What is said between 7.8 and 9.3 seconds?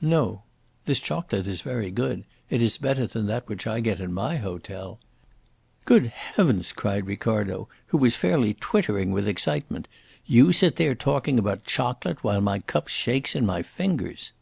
who was fairly twittering with